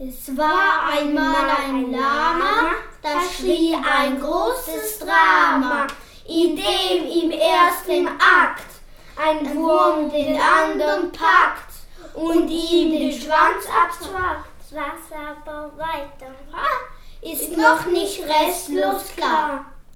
Es 0.00 0.36
war 0.36 0.90
einmal 0.92 1.50
ein 1.60 1.90
Lama, 1.90 2.70
das 3.02 3.34
schrie 3.36 3.74
ein 3.74 4.20
großes 4.20 5.00
Drama, 5.00 5.88
in 6.24 6.54
dem 6.54 7.24
im 7.24 7.30
ersten 7.32 8.06
Akt 8.06 8.68
ein 9.16 9.56
Wurm 9.56 10.08
den 10.08 10.40
anderen 10.40 11.10
packt 11.10 11.72
und 12.14 12.48
ihm 12.48 12.92
den 12.92 13.12
Schwanz 13.12 13.66
abzwackt. 13.66 14.48
Was 14.70 15.18
aber 15.18 15.76
weiter 15.76 16.32
ist 17.20 17.56
noch 17.56 17.84
nicht 17.86 18.22
restlos 18.22 19.16
klar. 19.16 19.64